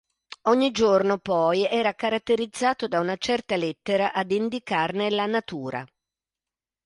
Ogni 0.47 0.71
giorno 0.71 1.19
poi 1.19 1.65
era 1.67 1.93
caratterizzato 1.93 2.87
da 2.87 2.99
una 2.99 3.17
certa 3.17 3.55
lettera 3.55 4.13
ad 4.13 4.31
indicarne 4.31 5.11
la 5.11 5.27
natura. 5.27 5.85